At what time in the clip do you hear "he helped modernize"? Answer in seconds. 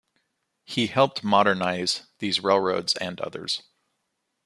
0.63-2.07